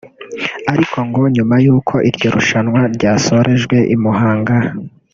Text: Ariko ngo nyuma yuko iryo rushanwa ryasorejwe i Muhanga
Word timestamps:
Ariko 0.71 0.97
ngo 1.07 1.21
nyuma 1.35 1.55
yuko 1.65 1.95
iryo 2.09 2.27
rushanwa 2.35 2.79
ryasorejwe 2.95 3.77
i 3.95 3.97
Muhanga 4.03 4.55